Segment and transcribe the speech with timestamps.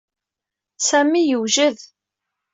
[0.87, 1.77] Sami yewjed.